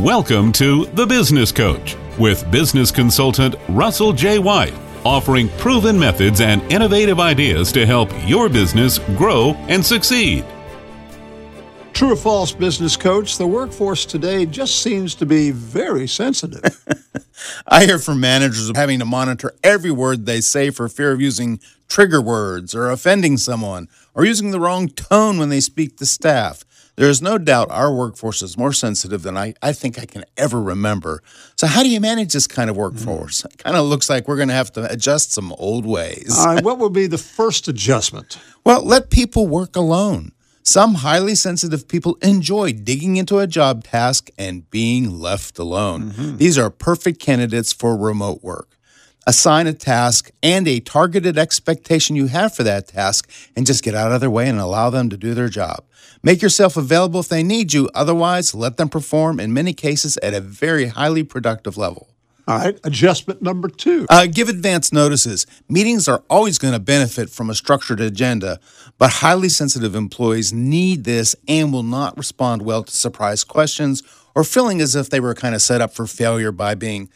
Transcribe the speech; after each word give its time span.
Welcome 0.00 0.52
to 0.52 0.84
The 0.92 1.06
Business 1.06 1.50
Coach 1.50 1.96
with 2.18 2.50
business 2.50 2.90
consultant 2.90 3.54
Russell 3.66 4.12
J. 4.12 4.38
White, 4.38 4.74
offering 5.06 5.48
proven 5.56 5.98
methods 5.98 6.42
and 6.42 6.60
innovative 6.70 7.18
ideas 7.18 7.72
to 7.72 7.86
help 7.86 8.10
your 8.26 8.50
business 8.50 8.98
grow 9.16 9.54
and 9.68 9.82
succeed. 9.82 10.44
True 11.94 12.12
or 12.12 12.16
false, 12.16 12.52
business 12.52 12.94
coach? 12.94 13.38
The 13.38 13.46
workforce 13.46 14.04
today 14.04 14.44
just 14.44 14.82
seems 14.82 15.14
to 15.14 15.24
be 15.24 15.50
very 15.50 16.06
sensitive. 16.06 16.62
I 17.66 17.86
hear 17.86 17.98
from 17.98 18.20
managers 18.20 18.68
of 18.68 18.76
having 18.76 18.98
to 18.98 19.06
monitor 19.06 19.54
every 19.64 19.90
word 19.90 20.26
they 20.26 20.42
say 20.42 20.68
for 20.68 20.90
fear 20.90 21.12
of 21.12 21.22
using 21.22 21.58
trigger 21.88 22.20
words 22.20 22.74
or 22.74 22.90
offending 22.90 23.36
someone 23.36 23.88
or 24.14 24.24
using 24.24 24.50
the 24.50 24.60
wrong 24.60 24.88
tone 24.88 25.38
when 25.38 25.48
they 25.48 25.60
speak 25.60 25.96
to 25.98 26.06
staff. 26.06 26.64
There 26.96 27.10
is 27.10 27.20
no 27.20 27.36
doubt 27.36 27.70
our 27.70 27.94
workforce 27.94 28.40
is 28.40 28.56
more 28.56 28.72
sensitive 28.72 29.22
than 29.22 29.36
I, 29.36 29.52
I 29.62 29.74
think 29.74 29.98
I 29.98 30.06
can 30.06 30.24
ever 30.38 30.62
remember. 30.62 31.22
So, 31.56 31.66
how 31.66 31.82
do 31.82 31.90
you 31.90 32.00
manage 32.00 32.32
this 32.32 32.46
kind 32.46 32.70
of 32.70 32.76
workforce? 32.76 33.44
It 33.44 33.58
kind 33.58 33.76
of 33.76 33.84
looks 33.84 34.08
like 34.08 34.26
we're 34.26 34.36
going 34.36 34.48
to 34.48 34.54
have 34.54 34.72
to 34.72 34.90
adjust 34.90 35.32
some 35.32 35.52
old 35.58 35.84
ways. 35.84 36.34
Right, 36.44 36.64
what 36.64 36.78
would 36.78 36.94
be 36.94 37.06
the 37.06 37.18
first 37.18 37.68
adjustment? 37.68 38.38
Well, 38.64 38.82
let 38.82 39.10
people 39.10 39.46
work 39.46 39.76
alone. 39.76 40.32
Some 40.62 40.94
highly 40.94 41.34
sensitive 41.34 41.86
people 41.86 42.16
enjoy 42.22 42.72
digging 42.72 43.16
into 43.16 43.38
a 43.38 43.46
job 43.46 43.84
task 43.84 44.30
and 44.38 44.68
being 44.70 45.20
left 45.20 45.58
alone. 45.58 46.10
Mm-hmm. 46.10 46.36
These 46.38 46.58
are 46.58 46.70
perfect 46.70 47.20
candidates 47.20 47.72
for 47.72 47.96
remote 47.96 48.42
work 48.42 48.75
assign 49.26 49.66
a 49.66 49.72
task 49.72 50.30
and 50.42 50.68
a 50.68 50.80
targeted 50.80 51.36
expectation 51.36 52.16
you 52.16 52.28
have 52.28 52.54
for 52.54 52.62
that 52.62 52.88
task 52.88 53.28
and 53.56 53.66
just 53.66 53.82
get 53.82 53.94
out 53.94 54.12
of 54.12 54.20
their 54.20 54.30
way 54.30 54.48
and 54.48 54.58
allow 54.58 54.88
them 54.90 55.10
to 55.10 55.16
do 55.16 55.34
their 55.34 55.48
job. 55.48 55.84
Make 56.22 56.42
yourself 56.42 56.76
available 56.76 57.20
if 57.20 57.28
they 57.28 57.42
need 57.42 57.72
you, 57.72 57.90
otherwise, 57.94 58.54
let 58.54 58.76
them 58.76 58.88
perform 58.88 59.40
in 59.40 59.52
many 59.52 59.72
cases 59.72 60.16
at 60.18 60.34
a 60.34 60.40
very 60.40 60.86
highly 60.86 61.24
productive 61.24 61.76
level. 61.76 62.08
All 62.48 62.58
right, 62.58 62.78
adjustment 62.84 63.42
number 63.42 63.68
two. 63.68 64.06
Uh, 64.08 64.26
give 64.26 64.48
advance 64.48 64.92
notices. 64.92 65.46
Meetings 65.68 66.06
are 66.06 66.22
always 66.30 66.58
going 66.58 66.74
to 66.74 66.78
benefit 66.78 67.28
from 67.28 67.50
a 67.50 67.56
structured 67.56 68.00
agenda, 68.00 68.60
but 68.98 69.14
highly 69.14 69.48
sensitive 69.48 69.96
employees 69.96 70.52
need 70.52 71.02
this 71.02 71.34
and 71.48 71.72
will 71.72 71.82
not 71.82 72.16
respond 72.16 72.62
well 72.62 72.84
to 72.84 72.94
surprise 72.94 73.42
questions 73.42 74.04
or 74.36 74.44
feeling 74.44 74.80
as 74.80 74.94
if 74.94 75.10
they 75.10 75.18
were 75.18 75.34
kind 75.34 75.56
of 75.56 75.62
set 75.62 75.80
up 75.80 75.92
for 75.92 76.06
failure 76.06 76.52
by 76.52 76.76
being 76.76 77.08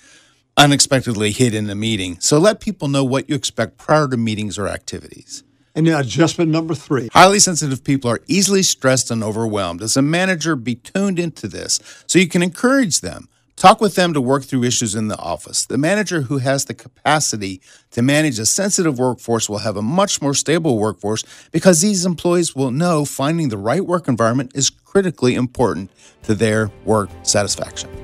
unexpectedly 0.61 1.33
hit 1.33 1.55
in 1.55 1.71
a 1.71 1.75
meeting. 1.75 2.19
So 2.21 2.39
let 2.39 2.61
people 2.61 2.87
know 2.87 3.03
what 3.03 3.31
you 3.31 3.35
expect 3.35 3.79
prior 3.79 4.07
to 4.09 4.17
meetings 4.19 4.59
or 4.59 4.69
activities. 4.69 5.43
And 5.75 5.87
now, 5.87 6.01
adjustment 6.01 6.51
number 6.51 6.75
three. 6.75 7.09
Highly 7.13 7.39
sensitive 7.39 7.83
people 7.83 8.11
are 8.11 8.21
easily 8.27 8.63
stressed 8.63 9.11
and 9.11 9.25
overwhelmed. 9.25 9.83
As 9.83 9.97
a 9.97 10.03
manager, 10.03 10.57
be 10.57 10.75
tuned 10.75 11.19
into 11.19 11.49
this 11.49 11.81
so 12.07 12.19
you 12.19 12.29
can 12.29 12.43
encourage 12.43 13.01
them. 13.01 13.29
Talk 13.57 13.81
with 13.81 13.95
them 13.95 14.13
to 14.15 14.21
work 14.21 14.45
through 14.45 14.65
issues 14.65 14.95
in 14.95 15.09
the 15.09 15.19
office. 15.19 15.67
The 15.67 15.79
manager 15.79 16.23
who 16.23 16.39
has 16.39 16.65
the 16.65 16.75
capacity 16.75 17.61
to 17.93 18.03
manage 18.03 18.39
a 18.39 18.47
sensitive 18.47 18.99
workforce 18.99 19.49
will 19.49 19.59
have 19.59 19.77
a 19.77 19.83
much 19.83 20.21
more 20.21 20.35
stable 20.35 20.79
workforce 20.79 21.25
because 21.53 21.81
these 21.81 22.05
employees 22.05 22.57
will 22.57 22.71
know 22.71 23.05
finding 23.05 23.49
the 23.49 23.59
right 23.59 23.85
work 23.85 24.09
environment 24.09 24.53
is 24.55 24.71
critically 24.71 25.35
important 25.35 25.91
to 26.23 26.35
their 26.35 26.71
work 26.85 27.11
satisfaction. 27.23 28.00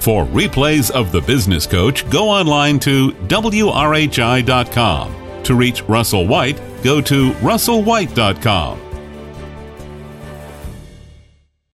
For 0.00 0.24
replays 0.24 0.90
of 0.90 1.12
The 1.12 1.20
Business 1.20 1.66
Coach, 1.66 2.08
go 2.08 2.28
online 2.28 2.78
to 2.80 3.12
WRHI.com. 3.12 3.82
To 5.42 5.54
reach 5.54 5.82
Russell 5.82 6.26
White, 6.26 6.60
go 6.82 7.00
to 7.02 7.32
russellwhite.com. 7.32 8.89